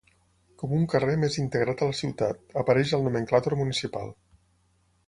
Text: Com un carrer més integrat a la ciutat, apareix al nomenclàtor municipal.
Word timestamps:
Com 0.61 0.71
un 0.77 0.87
carrer 0.93 1.17
més 1.25 1.37
integrat 1.43 1.83
a 1.87 1.91
la 1.91 1.99
ciutat, 2.01 2.43
apareix 2.63 2.95
al 2.99 3.07
nomenclàtor 3.11 3.59
municipal. 3.63 4.13